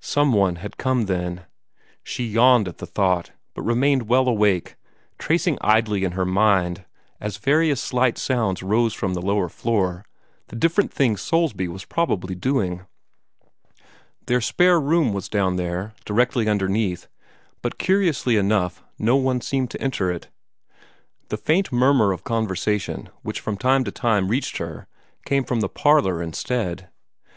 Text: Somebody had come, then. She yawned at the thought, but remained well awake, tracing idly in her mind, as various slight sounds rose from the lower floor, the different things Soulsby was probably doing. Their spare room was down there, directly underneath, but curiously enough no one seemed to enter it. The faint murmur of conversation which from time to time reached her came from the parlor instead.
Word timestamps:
Somebody 0.00 0.58
had 0.58 0.78
come, 0.78 1.06
then. 1.06 1.44
She 2.02 2.26
yawned 2.26 2.66
at 2.66 2.78
the 2.78 2.88
thought, 2.88 3.30
but 3.54 3.62
remained 3.62 4.08
well 4.08 4.26
awake, 4.26 4.74
tracing 5.16 5.58
idly 5.60 6.02
in 6.02 6.10
her 6.10 6.24
mind, 6.24 6.84
as 7.20 7.36
various 7.36 7.80
slight 7.80 8.18
sounds 8.18 8.64
rose 8.64 8.94
from 8.94 9.14
the 9.14 9.22
lower 9.22 9.48
floor, 9.48 10.04
the 10.48 10.56
different 10.56 10.92
things 10.92 11.20
Soulsby 11.20 11.68
was 11.68 11.84
probably 11.84 12.34
doing. 12.34 12.84
Their 14.26 14.40
spare 14.40 14.80
room 14.80 15.12
was 15.12 15.28
down 15.28 15.54
there, 15.54 15.94
directly 16.04 16.48
underneath, 16.48 17.06
but 17.62 17.78
curiously 17.78 18.36
enough 18.36 18.82
no 18.98 19.14
one 19.14 19.40
seemed 19.40 19.70
to 19.70 19.80
enter 19.80 20.10
it. 20.10 20.28
The 21.28 21.36
faint 21.36 21.70
murmur 21.70 22.10
of 22.10 22.24
conversation 22.24 23.08
which 23.22 23.38
from 23.38 23.56
time 23.56 23.84
to 23.84 23.92
time 23.92 24.30
reached 24.30 24.56
her 24.56 24.88
came 25.24 25.44
from 25.44 25.60
the 25.60 25.68
parlor 25.68 26.20
instead. 26.20 26.88